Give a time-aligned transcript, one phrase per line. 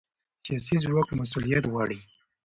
[0.43, 1.99] سیاسي ځواک مسؤلیت غواړي